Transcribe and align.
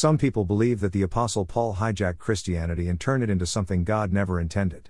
Some 0.00 0.16
people 0.16 0.46
believe 0.46 0.80
that 0.80 0.92
the 0.92 1.02
Apostle 1.02 1.44
Paul 1.44 1.74
hijacked 1.74 2.16
Christianity 2.16 2.88
and 2.88 2.98
turned 2.98 3.22
it 3.22 3.28
into 3.28 3.44
something 3.44 3.84
God 3.84 4.14
never 4.14 4.40
intended. 4.40 4.88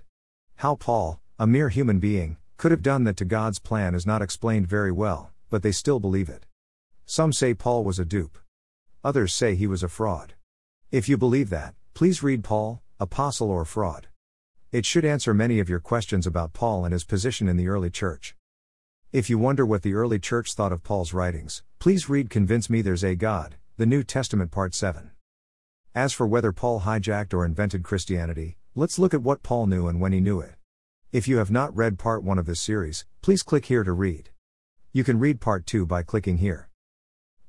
How 0.55 0.75
Paul, 0.75 1.19
a 1.37 1.45
mere 1.45 1.67
human 1.67 1.99
being, 1.99 2.37
could 2.55 2.71
have 2.71 2.81
done 2.81 3.03
that 3.03 3.17
to 3.17 3.25
God's 3.25 3.59
plan 3.59 3.93
is 3.93 4.05
not 4.05 4.21
explained 4.21 4.67
very 4.67 4.89
well, 4.89 5.33
but 5.49 5.63
they 5.63 5.73
still 5.73 5.99
believe 5.99 6.29
it. 6.29 6.45
Some 7.05 7.33
say 7.33 7.53
Paul 7.53 7.83
was 7.83 7.99
a 7.99 8.05
dupe. 8.05 8.37
Others 9.03 9.33
say 9.33 9.55
he 9.55 9.67
was 9.67 9.83
a 9.83 9.89
fraud. 9.89 10.35
If 10.91 11.09
you 11.09 11.17
believe 11.17 11.49
that, 11.49 11.75
please 11.93 12.23
read 12.23 12.41
Paul, 12.41 12.81
Apostle 12.97 13.51
or 13.51 13.65
Fraud. 13.65 14.07
It 14.71 14.85
should 14.85 15.03
answer 15.03 15.33
many 15.33 15.59
of 15.59 15.67
your 15.67 15.81
questions 15.81 16.25
about 16.25 16.53
Paul 16.53 16.85
and 16.85 16.93
his 16.93 17.03
position 17.03 17.49
in 17.49 17.57
the 17.57 17.67
early 17.67 17.89
church. 17.89 18.33
If 19.11 19.29
you 19.29 19.37
wonder 19.37 19.65
what 19.65 19.81
the 19.81 19.93
early 19.93 20.19
church 20.19 20.53
thought 20.53 20.71
of 20.71 20.83
Paul's 20.83 21.11
writings, 21.11 21.63
please 21.79 22.07
read 22.07 22.29
Convince 22.29 22.69
Me 22.69 22.81
There's 22.81 23.03
a 23.03 23.15
God, 23.15 23.57
the 23.81 23.87
New 23.87 24.03
Testament 24.03 24.51
Part 24.51 24.75
7. 24.75 25.09
As 25.95 26.13
for 26.13 26.27
whether 26.27 26.51
Paul 26.51 26.81
hijacked 26.81 27.33
or 27.33 27.43
invented 27.43 27.81
Christianity, 27.81 28.55
let's 28.75 28.99
look 28.99 29.11
at 29.11 29.23
what 29.23 29.41
Paul 29.41 29.65
knew 29.65 29.87
and 29.87 29.99
when 29.99 30.11
he 30.11 30.19
knew 30.19 30.39
it. 30.39 30.53
If 31.11 31.27
you 31.27 31.37
have 31.37 31.49
not 31.49 31.75
read 31.75 31.97
Part 31.97 32.21
1 32.23 32.37
of 32.37 32.45
this 32.45 32.61
series, 32.61 33.05
please 33.23 33.41
click 33.41 33.65
here 33.65 33.83
to 33.83 33.91
read. 33.91 34.29
You 34.93 35.03
can 35.03 35.17
read 35.17 35.41
Part 35.41 35.65
2 35.65 35.87
by 35.87 36.03
clicking 36.03 36.37
here. 36.37 36.69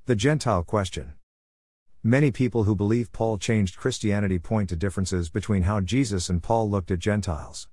The 0.07 0.17
Gentile 0.17 0.63
Question 0.63 1.13
Many 2.03 2.31
people 2.31 2.65
who 2.65 2.75
believe 2.75 3.13
Paul 3.13 3.37
changed 3.37 3.77
Christianity 3.77 4.39
point 4.39 4.71
to 4.71 4.77
differences 4.77 5.29
between 5.29 5.65
how 5.65 5.83
Jesus 5.83 6.31
and 6.31 6.43
Paul 6.43 6.71
looked 6.71 6.91
at 6.91 6.99
Gentiles. 6.99 7.69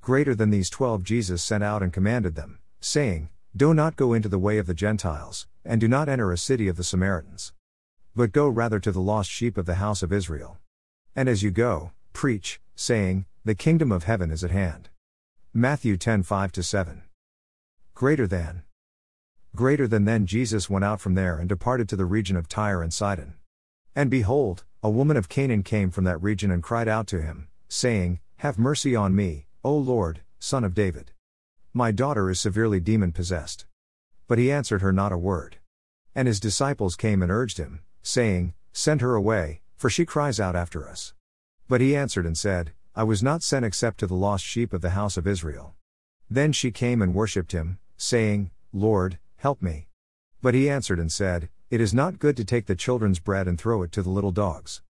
Greater 0.00 0.34
than 0.34 0.50
these 0.50 0.70
twelve 0.70 1.04
Jesus 1.04 1.40
sent 1.40 1.62
out 1.62 1.84
and 1.84 1.92
commanded 1.92 2.34
them, 2.34 2.58
saying, 2.80 3.28
Do 3.56 3.72
not 3.72 3.94
go 3.94 4.12
into 4.12 4.28
the 4.28 4.40
way 4.40 4.58
of 4.58 4.66
the 4.66 4.74
Gentiles, 4.74 5.46
and 5.64 5.80
do 5.80 5.86
not 5.86 6.08
enter 6.08 6.32
a 6.32 6.36
city 6.36 6.66
of 6.66 6.76
the 6.76 6.82
Samaritans. 6.82 7.52
But 8.16 8.32
go 8.32 8.48
rather 8.48 8.80
to 8.80 8.90
the 8.90 9.00
lost 9.00 9.30
sheep 9.30 9.58
of 9.58 9.66
the 9.66 9.74
house 9.74 10.02
of 10.02 10.10
Israel. 10.10 10.56
And 11.14 11.28
as 11.28 11.42
you 11.42 11.50
go, 11.50 11.92
preach, 12.14 12.60
saying, 12.74 13.26
The 13.44 13.54
kingdom 13.54 13.92
of 13.92 14.04
heaven 14.04 14.30
is 14.30 14.42
at 14.42 14.50
hand. 14.50 14.88
Matthew 15.52 15.98
10 15.98 16.22
5 16.22 16.52
7. 16.64 17.02
Greater 17.94 18.26
than. 18.26 18.62
Greater 19.54 19.86
than 19.86 20.06
then 20.06 20.24
Jesus 20.24 20.70
went 20.70 20.84
out 20.84 20.98
from 20.98 21.14
there 21.14 21.38
and 21.38 21.46
departed 21.46 21.90
to 21.90 21.96
the 21.96 22.06
region 22.06 22.36
of 22.36 22.48
Tyre 22.48 22.82
and 22.82 22.92
Sidon. 22.92 23.34
And 23.94 24.10
behold, 24.10 24.64
a 24.82 24.88
woman 24.88 25.18
of 25.18 25.28
Canaan 25.28 25.62
came 25.62 25.90
from 25.90 26.04
that 26.04 26.22
region 26.22 26.50
and 26.50 26.62
cried 26.62 26.88
out 26.88 27.06
to 27.08 27.20
him, 27.20 27.48
saying, 27.68 28.20
Have 28.38 28.58
mercy 28.58 28.96
on 28.96 29.14
me, 29.14 29.46
O 29.62 29.76
Lord, 29.76 30.22
son 30.38 30.64
of 30.64 30.72
David. 30.72 31.12
My 31.74 31.92
daughter 31.92 32.30
is 32.30 32.40
severely 32.40 32.80
demon 32.80 33.12
possessed. 33.12 33.66
But 34.26 34.38
he 34.38 34.50
answered 34.50 34.80
her 34.80 34.92
not 34.92 35.12
a 35.12 35.18
word. 35.18 35.58
And 36.14 36.26
his 36.26 36.40
disciples 36.40 36.96
came 36.96 37.22
and 37.22 37.30
urged 37.30 37.58
him, 37.58 37.80
saying, 38.06 38.54
Send 38.72 39.00
her 39.00 39.14
away, 39.14 39.60
for 39.76 39.90
she 39.90 40.06
cries 40.06 40.38
out 40.38 40.54
after 40.54 40.88
us. 40.88 41.12
But 41.68 41.80
he 41.80 41.96
answered 41.96 42.26
and 42.26 42.38
said, 42.38 42.72
I 42.94 43.02
was 43.02 43.22
not 43.22 43.42
sent 43.42 43.64
except 43.64 43.98
to 43.98 44.06
the 44.06 44.14
lost 44.14 44.44
sheep 44.44 44.72
of 44.72 44.80
the 44.80 44.90
house 44.90 45.16
of 45.16 45.26
Israel. 45.26 45.74
Then 46.30 46.52
she 46.52 46.70
came 46.70 47.02
and 47.02 47.14
worshipped 47.14 47.52
him, 47.52 47.78
saying, 47.96 48.50
Lord, 48.72 49.18
help 49.38 49.60
me. 49.60 49.88
But 50.40 50.54
he 50.54 50.70
answered 50.70 51.00
and 51.00 51.10
said, 51.10 51.48
it 51.68 51.80
is 51.80 51.92
not 51.92 52.20
good 52.20 52.36
to 52.36 52.44
take 52.44 52.66
the 52.66 52.76
children's 52.76 53.18
bread 53.18 53.48
and 53.48 53.58
throw 53.58 53.82
it 53.82 53.90
to 53.92 54.02
the 54.02 54.10
little 54.10 54.30
dogs. 54.30 54.82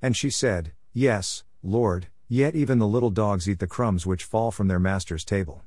And 0.00 0.16
she 0.16 0.30
said, 0.30 0.72
Yes, 0.94 1.44
Lord, 1.62 2.08
yet 2.26 2.54
even 2.54 2.78
the 2.78 2.86
little 2.86 3.10
dogs 3.10 3.46
eat 3.46 3.58
the 3.58 3.66
crumbs 3.66 4.06
which 4.06 4.24
fall 4.24 4.50
from 4.50 4.66
their 4.66 4.78
master's 4.78 5.26
table. 5.26 5.62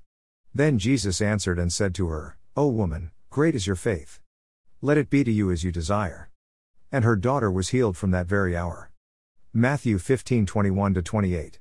Then 0.55 0.79
Jesus 0.79 1.21
answered 1.21 1.59
and 1.59 1.71
said 1.71 1.93
to 1.95 2.07
her, 2.07 2.37
O 2.57 2.67
woman, 2.67 3.11
great 3.29 3.53
is 3.53 3.67
your 3.67 3.75
faith. 3.75 4.19
Let 4.81 4.97
it 4.97 5.11
be 5.11 5.23
to 5.23 5.31
you 5.31 5.51
as 5.51 5.63
you 5.63 5.71
desire. 5.71 6.31
And 6.91 7.03
her 7.03 7.15
daughter 7.15 7.51
was 7.51 7.69
healed 7.69 7.97
from 7.97 8.11
that 8.11 8.27
very 8.27 8.55
hour. 8.55 8.91
Matthew 9.53 9.97
15 9.97 10.45
21 10.45 10.93
28. 10.93 11.59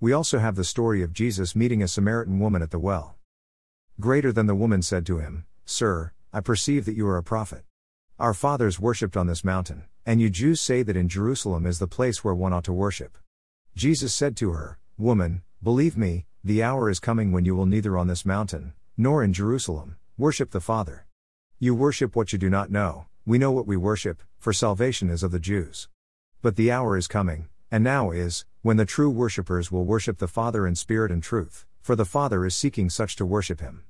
We 0.00 0.12
also 0.12 0.38
have 0.38 0.56
the 0.56 0.64
story 0.64 1.02
of 1.02 1.12
Jesus 1.12 1.54
meeting 1.54 1.82
a 1.82 1.88
Samaritan 1.88 2.38
woman 2.38 2.62
at 2.62 2.70
the 2.70 2.78
well. 2.78 3.16
Greater 3.98 4.32
than 4.32 4.46
the 4.46 4.54
woman 4.54 4.80
said 4.80 5.04
to 5.06 5.18
him, 5.18 5.44
Sir, 5.66 6.12
I 6.32 6.40
perceive 6.40 6.84
that 6.86 6.96
you 6.96 7.06
are 7.06 7.18
a 7.18 7.22
prophet. 7.22 7.64
Our 8.18 8.32
fathers 8.32 8.80
worshipped 8.80 9.16
on 9.16 9.26
this 9.26 9.44
mountain, 9.44 9.84
and 10.06 10.20
you 10.20 10.30
Jews 10.30 10.60
say 10.60 10.82
that 10.82 10.96
in 10.96 11.08
Jerusalem 11.08 11.66
is 11.66 11.78
the 11.78 11.86
place 11.86 12.24
where 12.24 12.34
one 12.34 12.52
ought 12.52 12.64
to 12.64 12.72
worship. 12.72 13.18
Jesus 13.76 14.14
said 14.14 14.36
to 14.38 14.52
her, 14.52 14.78
Woman, 14.96 15.42
believe 15.62 15.96
me, 15.98 16.26
the 16.42 16.62
hour 16.62 16.88
is 16.88 16.98
coming 16.98 17.32
when 17.32 17.44
you 17.44 17.54
will 17.54 17.66
neither 17.66 17.98
on 17.98 18.06
this 18.06 18.24
mountain, 18.24 18.72
nor 18.96 19.22
in 19.22 19.32
Jerusalem, 19.32 19.96
worship 20.16 20.52
the 20.52 20.60
Father. 20.60 21.06
You 21.58 21.74
worship 21.74 22.16
what 22.16 22.32
you 22.32 22.38
do 22.38 22.48
not 22.48 22.70
know, 22.70 23.06
we 23.26 23.38
know 23.38 23.52
what 23.52 23.66
we 23.66 23.76
worship, 23.76 24.22
for 24.38 24.52
salvation 24.52 25.10
is 25.10 25.22
of 25.22 25.30
the 25.30 25.38
Jews. 25.38 25.88
But 26.42 26.56
the 26.56 26.72
hour 26.72 26.96
is 26.96 27.06
coming, 27.06 27.48
and 27.70 27.84
now 27.84 28.10
is, 28.10 28.44
when 28.62 28.76
the 28.76 28.86
true 28.86 29.10
worshippers 29.10 29.70
will 29.70 29.84
worship 29.84 30.18
the 30.18 30.26
Father 30.26 30.66
in 30.66 30.74
spirit 30.74 31.12
and 31.12 31.22
truth, 31.22 31.66
for 31.82 31.94
the 31.94 32.04
Father 32.04 32.44
is 32.46 32.54
seeking 32.54 32.88
such 32.88 33.16
to 33.16 33.26
worship 33.26 33.60
him. 33.60 33.84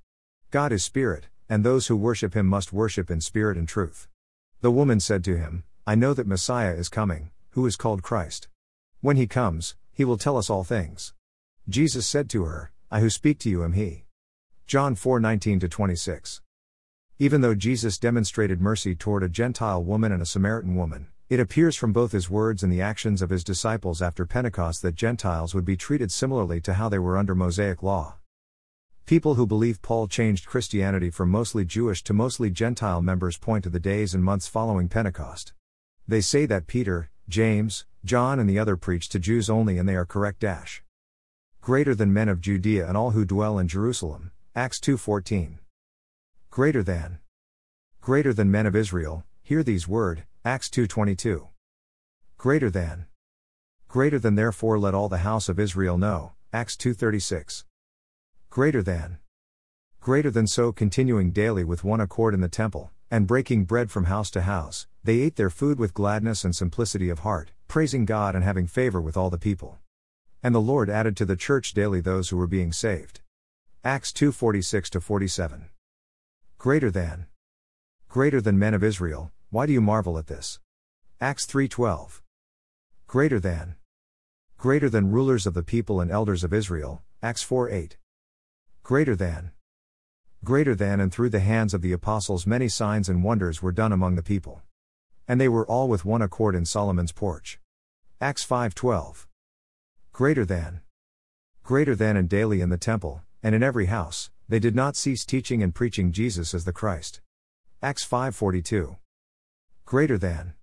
God 0.51 0.73
is 0.73 0.83
spirit, 0.83 1.29
and 1.49 1.65
those 1.65 1.87
who 1.87 1.97
worship 1.97 2.35
him 2.35 2.47
must 2.47 2.73
worship 2.73 3.11
in 3.11 3.21
spirit 3.21 3.57
and 3.57 3.69
truth. 3.69 4.09
The 4.61 4.71
woman 4.71 5.01
said 5.01 5.25
to 5.25 5.39
him, 5.39 5.65
I 5.87 5.95
know 5.95 6.13
that 6.15 6.27
Messiah 6.27 6.75
is 6.75 6.89
coming, 6.89 7.31
who 7.51 7.65
is 7.67 7.77
called 7.77 8.03
Christ. 8.03 8.49
When 9.01 9.17
he 9.17 9.27
comes, 9.27 9.77
he 9.93 10.05
will 10.05 10.19
tell 10.19 10.37
us 10.37 10.51
all 10.51 10.65
things. 10.65 11.15
Jesus 11.69 12.07
said 12.07 12.29
to 12.31 12.45
her, 12.45 12.73
I 12.91 13.01
who 13.01 13.11
speak 13.11 13.39
to 13.41 13.51
you 13.51 13.65
am 13.65 13.75
he. 13.75 14.05
John 14.67 14.95
4:19 14.95 15.71
26. 15.71 16.41
Even 17.23 17.43
though 17.43 17.55
Jesus 17.55 17.99
demonstrated 17.99 18.63
mercy 18.63 18.95
toward 18.95 19.23
a 19.23 19.29
Gentile 19.29 19.85
woman 19.85 20.11
and 20.11 20.23
a 20.23 20.27
Samaritan 20.27 20.75
woman, 20.75 21.09
it 21.29 21.39
appears 21.39 21.77
from 21.77 21.93
both 21.93 22.13
his 22.13 22.31
words 22.31 22.63
and 22.63 22.73
the 22.73 22.81
actions 22.81 23.21
of 23.21 23.29
his 23.29 23.45
disciples 23.45 24.01
after 24.01 24.25
Pentecost 24.25 24.81
that 24.81 24.95
Gentiles 24.95 25.55
would 25.55 25.67
be 25.67 25.77
treated 25.77 26.11
similarly 26.11 26.63
to 26.63 26.73
how 26.73 26.89
they 26.89 26.99
were 26.99 27.19
under 27.19 27.35
Mosaic 27.35 27.83
law. 27.83 28.15
People 29.05 29.35
who 29.35 29.47
believe 29.47 29.83
Paul 29.83 30.09
changed 30.09 30.47
Christianity 30.47 31.11
from 31.11 31.29
mostly 31.29 31.67
Jewish 31.67 32.03
to 32.05 32.15
mostly 32.15 32.49
Gentile 32.49 33.03
members 33.03 33.37
point 33.37 33.65
to 33.65 33.71
the 33.71 33.79
days 33.79 34.15
and 34.15 34.25
months 34.25 34.49
following 34.49 34.89
Pentecost. 34.89 35.53
They 36.09 36.23
say 36.23 36.47
that 36.47 36.67
Peter, 36.67 37.11
James, 37.29 37.85
John 38.03 38.41
and 38.41 38.49
the 38.49 38.59
other 38.59 38.79
preached 38.79 39.13
to 39.13 39.19
Jews 39.19 39.51
only 39.51 39.77
and 39.77 39.87
they 39.87 39.95
are 39.95 40.07
correct 40.07 40.41
dash. 40.41 40.83
Greater 41.61 41.95
than 41.95 42.15
men 42.15 42.31
of 42.31 42.41
Judea 42.41 42.89
and 42.89 42.97
all 42.97 43.11
who 43.11 43.27
dwell 43.27 43.59
in 43.59 43.69
Jerusalem. 43.69 44.31
Acts 44.57 44.81
2:14. 44.81 45.60
Greater 46.53 46.83
than. 46.83 47.21
Greater 48.01 48.35
than 48.35 48.51
men 48.51 48.67
of 48.67 48.75
Israel, 48.75 49.25
hear 49.41 49.63
these 49.63 49.87
word, 49.87 50.25
Acts 50.45 50.69
2:22. 50.69 51.47
Greater 52.39 52.69
than. 52.69 53.07
Greater 53.87 54.19
than 54.19 54.35
therefore 54.35 54.77
let 54.77 54.93
all 54.93 55.09
the 55.09 55.19
house 55.19 55.49
of 55.49 55.61
Israel 55.61 55.97
know, 55.97 56.33
Acts 56.53 56.77
2:36. 56.77 57.65
Greater 58.49 58.83
than. 58.83 59.19
Greater 60.01 60.29
than 60.29 60.49
so 60.49 60.73
continuing 60.73 61.31
daily 61.31 61.63
with 61.63 61.85
one 61.85 62.01
accord 62.01 62.35
in 62.35 62.41
the 62.41 62.49
temple, 62.49 62.91
and 63.13 63.29
breaking 63.29 63.65
bread 63.65 63.89
from 63.89 64.07
house 64.07 64.29
to 64.33 64.41
house, 64.41 64.89
they 65.05 65.21
ate 65.21 65.37
their 65.37 65.51
food 65.51 65.79
with 65.79 65.95
gladness 65.95 66.45
and 66.45 66.57
simplicity 66.57 67.11
of 67.11 67.21
heart, 67.21 67.53
praising 67.69 68.05
God 68.05 68.35
and 68.35 68.43
having 68.43 68.67
favor 68.67 69.01
with 69.01 69.17
all 69.17 69.31
the 69.31 69.39
people. 69.39 69.79
And 70.43 70.53
the 70.53 70.61
Lord 70.61 70.91
added 70.91 71.17
to 71.19 71.25
the 71.25 71.37
church 71.37 71.75
daily 71.75 72.01
those 72.01 72.31
who 72.31 72.37
were 72.37 72.49
being 72.49 72.73
saved. 72.73 73.21
Acts 73.85 74.13
2:46 74.13 75.01
47. 75.01 75.71
Greater 76.61 76.91
than. 76.91 77.27
Greater 78.11 78.39
than 78.39 78.59
men 78.59 78.75
of 78.75 78.85
Israel, 78.85 79.33
why 79.49 79.65
do 79.65 79.73
you 79.73 79.81
marvel 79.81 80.19
at 80.19 80.27
this? 80.27 80.61
Acts 81.19 81.47
3:12. 81.47 82.21
Greater 83.07 83.41
than. 83.41 83.77
Greater 84.59 84.91
than 84.91 85.11
rulers 85.11 85.47
of 85.47 85.55
the 85.55 85.63
people 85.63 86.03
and 86.03 86.11
elders 86.11 86.45
of 86.45 86.53
Israel, 86.53 87.03
Acts 87.23 87.43
4:8. 87.43 87.97
Greater 88.83 89.17
than. 89.17 89.53
Greater 90.45 90.75
than 90.75 91.01
and 91.01 91.11
through 91.11 91.31
the 91.31 91.41
hands 91.41 91.73
of 91.73 91.81
the 91.81 91.93
apostles 91.93 92.47
many 92.47 92.69
signs 92.69 93.09
and 93.09 93.25
wonders 93.25 93.63
were 93.63 93.73
done 93.73 93.91
among 93.91 94.17
the 94.17 94.23
people. 94.23 94.61
And 95.27 95.41
they 95.41 95.49
were 95.49 95.67
all 95.67 95.89
with 95.89 96.05
one 96.05 96.21
accord 96.21 96.55
in 96.55 96.67
Solomon's 96.67 97.13
porch. 97.13 97.59
Acts 98.21 98.45
5:12. 98.45 99.27
Greater 100.13 100.45
than. 100.45 100.83
Greater 101.63 101.97
than 101.97 102.19
and 102.19 102.29
daily 102.29 102.61
in 102.61 102.69
the 102.69 102.77
temple, 102.77 103.23
and 103.43 103.55
in 103.55 103.63
every 103.63 103.87
house, 103.87 104.31
they 104.51 104.59
did 104.59 104.75
not 104.75 104.97
cease 104.97 105.25
teaching 105.25 105.63
and 105.63 105.73
preaching 105.73 106.11
Jesus 106.11 106.55
as 106.55 106.65
the 106.65 106.73
Christ. 106.73 107.21
Acts 107.81 108.05
5:42. 108.05 108.97
Greater 109.85 110.19
than. 110.19 110.55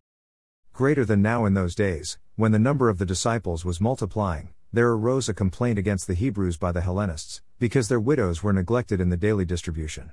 Greater 0.73 1.05
than 1.05 1.21
now 1.21 1.45
in 1.45 1.53
those 1.53 1.73
days, 1.73 2.19
when 2.35 2.51
the 2.51 2.59
number 2.59 2.89
of 2.89 2.97
the 2.97 3.05
disciples 3.05 3.63
was 3.63 3.79
multiplying, 3.79 4.49
there 4.73 4.89
arose 4.89 5.29
a 5.29 5.33
complaint 5.33 5.79
against 5.79 6.05
the 6.05 6.15
Hebrews 6.15 6.57
by 6.57 6.73
the 6.73 6.81
Hellenists, 6.81 7.41
because 7.59 7.87
their 7.87 7.97
widows 8.01 8.43
were 8.43 8.51
neglected 8.51 8.99
in 8.99 9.07
the 9.07 9.15
daily 9.15 9.45
distribution. 9.45 10.11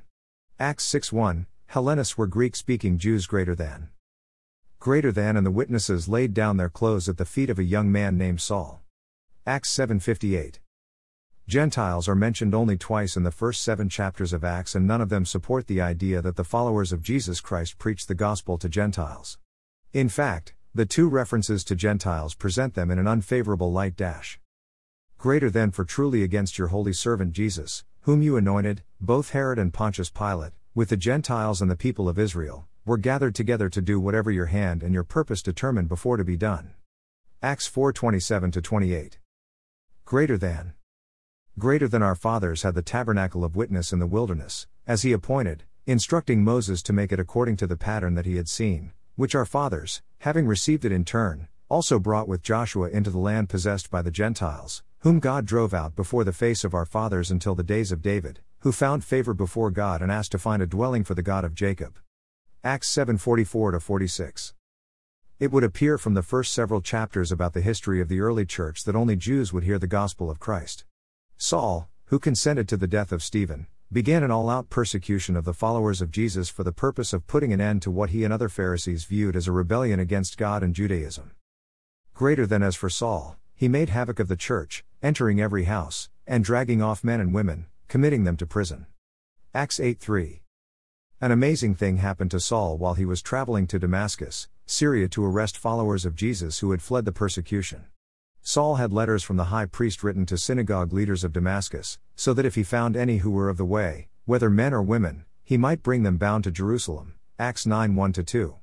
Acts 0.60 0.84
6:1 0.84 1.46
Hellenists 1.66 2.16
were 2.16 2.28
Greek 2.28 2.54
speaking 2.54 2.96
Jews 2.96 3.26
greater 3.26 3.56
than. 3.56 3.88
Greater 4.78 5.10
than 5.10 5.36
and 5.36 5.44
the 5.44 5.50
witnesses 5.50 6.06
laid 6.06 6.32
down 6.32 6.58
their 6.58 6.70
clothes 6.70 7.08
at 7.08 7.16
the 7.16 7.24
feet 7.24 7.50
of 7.50 7.58
a 7.58 7.64
young 7.64 7.90
man 7.90 8.16
named 8.16 8.40
Saul. 8.40 8.82
Acts 9.44 9.70
7:58. 9.70 10.60
Gentiles 11.46 12.08
are 12.08 12.14
mentioned 12.14 12.54
only 12.54 12.78
twice 12.78 13.18
in 13.18 13.22
the 13.22 13.30
first 13.30 13.60
7 13.62 13.90
chapters 13.90 14.32
of 14.32 14.44
Acts 14.44 14.74
and 14.74 14.86
none 14.86 15.02
of 15.02 15.10
them 15.10 15.26
support 15.26 15.66
the 15.66 15.78
idea 15.78 16.22
that 16.22 16.36
the 16.36 16.44
followers 16.44 16.90
of 16.90 17.02
Jesus 17.02 17.42
Christ 17.42 17.76
preached 17.76 18.08
the 18.08 18.14
gospel 18.14 18.56
to 18.56 18.66
Gentiles. 18.66 19.36
In 19.92 20.08
fact, 20.08 20.54
the 20.74 20.86
two 20.86 21.06
references 21.06 21.62
to 21.64 21.76
Gentiles 21.76 22.34
present 22.34 22.72
them 22.72 22.90
in 22.90 22.98
an 22.98 23.06
unfavorable 23.06 23.70
light. 23.70 23.94
Dash. 23.94 24.40
Greater 25.18 25.50
than 25.50 25.70
for 25.70 25.84
truly 25.84 26.22
against 26.22 26.56
your 26.56 26.68
holy 26.68 26.94
servant 26.94 27.32
Jesus, 27.32 27.84
whom 28.00 28.22
you 28.22 28.38
anointed, 28.38 28.82
both 28.98 29.30
Herod 29.30 29.58
and 29.58 29.72
Pontius 29.72 30.08
Pilate, 30.08 30.52
with 30.74 30.88
the 30.88 30.96
Gentiles 30.96 31.60
and 31.60 31.70
the 31.70 31.76
people 31.76 32.08
of 32.08 32.18
Israel, 32.18 32.66
were 32.86 32.96
gathered 32.96 33.34
together 33.34 33.68
to 33.68 33.82
do 33.82 34.00
whatever 34.00 34.30
your 34.30 34.46
hand 34.46 34.82
and 34.82 34.94
your 34.94 35.04
purpose 35.04 35.42
determined 35.42 35.88
before 35.88 36.16
to 36.16 36.24
be 36.24 36.38
done. 36.38 36.72
Acts 37.42 37.68
4:27 37.68 38.62
28. 38.62 39.18
Greater 40.06 40.38
than 40.38 40.72
Greater 41.56 41.86
than 41.86 42.02
our 42.02 42.16
fathers 42.16 42.62
had 42.62 42.74
the 42.74 42.82
tabernacle 42.82 43.44
of 43.44 43.54
witness 43.54 43.92
in 43.92 44.00
the 44.00 44.08
wilderness, 44.08 44.66
as 44.88 45.02
he 45.02 45.12
appointed, 45.12 45.62
instructing 45.86 46.42
Moses 46.42 46.82
to 46.82 46.92
make 46.92 47.12
it 47.12 47.20
according 47.20 47.56
to 47.58 47.66
the 47.68 47.76
pattern 47.76 48.14
that 48.14 48.26
he 48.26 48.38
had 48.38 48.48
seen, 48.48 48.92
which 49.14 49.36
our 49.36 49.44
fathers, 49.44 50.02
having 50.18 50.48
received 50.48 50.84
it 50.84 50.90
in 50.90 51.04
turn, 51.04 51.46
also 51.68 52.00
brought 52.00 52.26
with 52.26 52.42
Joshua 52.42 52.88
into 52.88 53.08
the 53.08 53.18
land 53.18 53.48
possessed 53.48 53.88
by 53.88 54.02
the 54.02 54.10
Gentiles, 54.10 54.82
whom 55.00 55.20
God 55.20 55.46
drove 55.46 55.72
out 55.72 55.94
before 55.94 56.24
the 56.24 56.32
face 56.32 56.64
of 56.64 56.74
our 56.74 56.84
fathers 56.84 57.30
until 57.30 57.54
the 57.54 57.62
days 57.62 57.92
of 57.92 58.02
David, 58.02 58.40
who 58.60 58.72
found 58.72 59.04
favor 59.04 59.32
before 59.32 59.70
God 59.70 60.02
and 60.02 60.10
asked 60.10 60.32
to 60.32 60.38
find 60.38 60.60
a 60.60 60.66
dwelling 60.66 61.04
for 61.04 61.14
the 61.14 61.22
God 61.22 61.44
of 61.44 61.54
Jacob. 61.54 62.00
Acts 62.64 62.88
7:44 62.88 63.80
46. 63.80 64.54
It 65.38 65.52
would 65.52 65.62
appear 65.62 65.98
from 65.98 66.14
the 66.14 66.22
first 66.22 66.52
several 66.52 66.80
chapters 66.80 67.30
about 67.30 67.52
the 67.52 67.60
history 67.60 68.00
of 68.00 68.08
the 68.08 68.18
early 68.18 68.44
church 68.44 68.82
that 68.82 68.96
only 68.96 69.14
Jews 69.14 69.52
would 69.52 69.62
hear 69.62 69.78
the 69.78 69.86
gospel 69.86 70.30
of 70.30 70.40
Christ. 70.40 70.84
Saul, 71.44 71.90
who 72.06 72.18
consented 72.18 72.66
to 72.68 72.76
the 72.78 72.86
death 72.86 73.12
of 73.12 73.22
Stephen, 73.22 73.66
began 73.92 74.22
an 74.22 74.30
all 74.30 74.48
out 74.48 74.70
persecution 74.70 75.36
of 75.36 75.44
the 75.44 75.52
followers 75.52 76.00
of 76.00 76.10
Jesus 76.10 76.48
for 76.48 76.64
the 76.64 76.72
purpose 76.72 77.12
of 77.12 77.26
putting 77.26 77.52
an 77.52 77.60
end 77.60 77.82
to 77.82 77.90
what 77.90 78.08
he 78.08 78.24
and 78.24 78.32
other 78.32 78.48
Pharisees 78.48 79.04
viewed 79.04 79.36
as 79.36 79.46
a 79.46 79.52
rebellion 79.52 80.00
against 80.00 80.38
God 80.38 80.62
and 80.62 80.74
Judaism. 80.74 81.32
Greater 82.14 82.46
than 82.46 82.62
as 82.62 82.76
for 82.76 82.88
Saul, 82.88 83.36
he 83.54 83.68
made 83.68 83.90
havoc 83.90 84.18
of 84.20 84.28
the 84.28 84.36
church, 84.36 84.86
entering 85.02 85.38
every 85.38 85.64
house, 85.64 86.08
and 86.26 86.42
dragging 86.42 86.80
off 86.80 87.04
men 87.04 87.20
and 87.20 87.34
women, 87.34 87.66
committing 87.88 88.24
them 88.24 88.38
to 88.38 88.46
prison. 88.46 88.86
Acts 89.52 89.78
8 89.78 90.00
3. 90.00 90.40
An 91.20 91.30
amazing 91.30 91.74
thing 91.74 91.98
happened 91.98 92.30
to 92.30 92.40
Saul 92.40 92.78
while 92.78 92.94
he 92.94 93.04
was 93.04 93.20
traveling 93.20 93.66
to 93.66 93.78
Damascus, 93.78 94.48
Syria 94.64 95.08
to 95.08 95.26
arrest 95.26 95.58
followers 95.58 96.06
of 96.06 96.16
Jesus 96.16 96.60
who 96.60 96.70
had 96.70 96.80
fled 96.80 97.04
the 97.04 97.12
persecution. 97.12 97.84
Saul 98.46 98.74
had 98.74 98.92
letters 98.92 99.22
from 99.22 99.38
the 99.38 99.44
high 99.44 99.64
priest 99.64 100.04
written 100.04 100.26
to 100.26 100.36
synagogue 100.36 100.92
leaders 100.92 101.24
of 101.24 101.32
Damascus, 101.32 101.98
so 102.14 102.34
that 102.34 102.44
if 102.44 102.56
he 102.56 102.62
found 102.62 102.94
any 102.94 103.18
who 103.18 103.30
were 103.30 103.48
of 103.48 103.56
the 103.56 103.64
way, 103.64 104.08
whether 104.26 104.50
men 104.50 104.74
or 104.74 104.82
women, 104.82 105.24
he 105.42 105.56
might 105.56 105.82
bring 105.82 106.02
them 106.02 106.18
bound 106.18 106.44
to 106.44 106.50
Jerusalem. 106.50 107.14
Acts 107.38 107.64
9 107.64 107.96
1 107.96 108.12
2. 108.12 108.54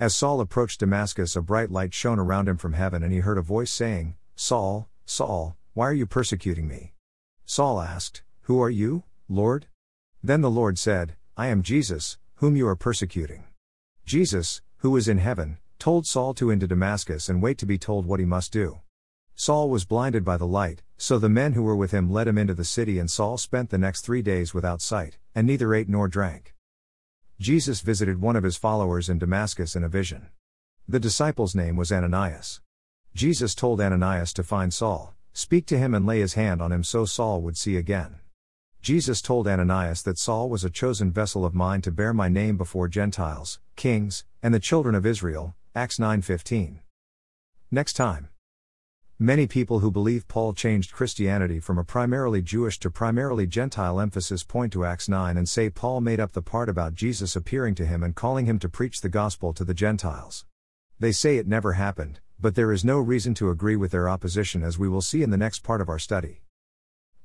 As 0.00 0.16
Saul 0.16 0.40
approached 0.40 0.80
Damascus, 0.80 1.36
a 1.36 1.42
bright 1.42 1.70
light 1.70 1.92
shone 1.92 2.18
around 2.18 2.48
him 2.48 2.56
from 2.56 2.72
heaven, 2.72 3.02
and 3.02 3.12
he 3.12 3.18
heard 3.18 3.36
a 3.36 3.42
voice 3.42 3.70
saying, 3.70 4.16
Saul, 4.34 4.88
Saul, 5.04 5.58
why 5.74 5.88
are 5.88 5.92
you 5.92 6.06
persecuting 6.06 6.66
me? 6.66 6.94
Saul 7.44 7.82
asked, 7.82 8.22
Who 8.44 8.62
are 8.62 8.70
you, 8.70 9.02
Lord? 9.28 9.66
Then 10.24 10.40
the 10.40 10.50
Lord 10.50 10.78
said, 10.78 11.16
I 11.36 11.48
am 11.48 11.62
Jesus, 11.62 12.16
whom 12.36 12.56
you 12.56 12.66
are 12.66 12.76
persecuting. 12.76 13.44
Jesus, 14.06 14.62
who 14.78 14.96
is 14.96 15.06
in 15.06 15.18
heaven, 15.18 15.58
told 15.78 16.06
Saul 16.06 16.32
to 16.32 16.48
into 16.48 16.66
Damascus 16.66 17.28
and 17.28 17.42
wait 17.42 17.58
to 17.58 17.66
be 17.66 17.76
told 17.76 18.06
what 18.06 18.20
he 18.20 18.26
must 18.26 18.54
do. 18.54 18.80
Saul 19.40 19.70
was 19.70 19.84
blinded 19.84 20.24
by 20.24 20.36
the 20.36 20.48
light, 20.48 20.82
so 20.96 21.16
the 21.16 21.28
men 21.28 21.52
who 21.52 21.62
were 21.62 21.76
with 21.76 21.92
him 21.92 22.10
led 22.10 22.26
him 22.26 22.36
into 22.36 22.54
the 22.54 22.64
city, 22.64 22.98
and 22.98 23.08
Saul 23.08 23.38
spent 23.38 23.70
the 23.70 23.78
next 23.78 24.00
three 24.00 24.20
days 24.20 24.52
without 24.52 24.82
sight, 24.82 25.16
and 25.32 25.46
neither 25.46 25.72
ate 25.74 25.88
nor 25.88 26.08
drank. 26.08 26.56
Jesus 27.38 27.80
visited 27.80 28.20
one 28.20 28.34
of 28.34 28.42
his 28.42 28.56
followers 28.56 29.08
in 29.08 29.20
Damascus 29.20 29.76
in 29.76 29.84
a 29.84 29.88
vision. 29.88 30.26
The 30.88 30.98
disciple's 30.98 31.54
name 31.54 31.76
was 31.76 31.92
Ananias. 31.92 32.60
Jesus 33.14 33.54
told 33.54 33.80
Ananias 33.80 34.32
to 34.32 34.42
find 34.42 34.74
Saul, 34.74 35.14
speak 35.32 35.66
to 35.66 35.78
him, 35.78 35.94
and 35.94 36.04
lay 36.04 36.18
his 36.18 36.34
hand 36.34 36.60
on 36.60 36.72
him 36.72 36.82
so 36.82 37.04
Saul 37.04 37.40
would 37.42 37.56
see 37.56 37.76
again. 37.76 38.16
Jesus 38.82 39.22
told 39.22 39.46
Ananias 39.46 40.02
that 40.02 40.18
Saul 40.18 40.48
was 40.48 40.64
a 40.64 40.70
chosen 40.70 41.12
vessel 41.12 41.44
of 41.44 41.54
mine 41.54 41.80
to 41.82 41.92
bear 41.92 42.12
my 42.12 42.28
name 42.28 42.56
before 42.56 42.88
Gentiles, 42.88 43.60
kings, 43.76 44.24
and 44.42 44.52
the 44.52 44.58
children 44.58 44.96
of 44.96 45.06
Israel. 45.06 45.54
Acts 45.76 46.00
9:15. 46.00 46.80
Next 47.70 47.92
time. 47.92 48.30
Many 49.20 49.48
people 49.48 49.80
who 49.80 49.90
believe 49.90 50.28
Paul 50.28 50.52
changed 50.52 50.92
Christianity 50.92 51.58
from 51.58 51.76
a 51.76 51.82
primarily 51.82 52.40
Jewish 52.40 52.78
to 52.78 52.88
primarily 52.88 53.48
Gentile 53.48 53.98
emphasis 53.98 54.44
point 54.44 54.72
to 54.74 54.84
Acts 54.84 55.08
9 55.08 55.36
and 55.36 55.48
say 55.48 55.70
Paul 55.70 56.00
made 56.00 56.20
up 56.20 56.34
the 56.34 56.40
part 56.40 56.68
about 56.68 56.94
Jesus 56.94 57.34
appearing 57.34 57.74
to 57.74 57.84
him 57.84 58.04
and 58.04 58.14
calling 58.14 58.46
him 58.46 58.60
to 58.60 58.68
preach 58.68 59.00
the 59.00 59.08
gospel 59.08 59.52
to 59.54 59.64
the 59.64 59.74
Gentiles. 59.74 60.46
They 61.00 61.10
say 61.10 61.36
it 61.36 61.48
never 61.48 61.72
happened, 61.72 62.20
but 62.38 62.54
there 62.54 62.70
is 62.70 62.84
no 62.84 63.00
reason 63.00 63.34
to 63.34 63.50
agree 63.50 63.74
with 63.74 63.90
their 63.90 64.08
opposition 64.08 64.62
as 64.62 64.78
we 64.78 64.88
will 64.88 65.02
see 65.02 65.24
in 65.24 65.30
the 65.30 65.36
next 65.36 65.64
part 65.64 65.80
of 65.80 65.88
our 65.88 65.98
study. 65.98 66.42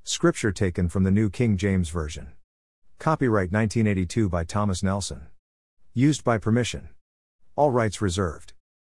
Scripture 0.04 0.52
taken 0.52 0.90
from 0.90 1.04
the 1.04 1.12
New 1.12 1.30
King 1.30 1.58
James 1.58 1.90
Version. 1.90 2.32
Copyright 2.98 3.52
1982 3.52 4.30
by 4.30 4.44
Thomas 4.44 4.82
Nelson. 4.82 5.28
Used 5.94 6.24
by 6.24 6.40
permission. 6.40 6.90
All 7.56 7.70
rights 7.70 8.02
reserved. 8.02 8.54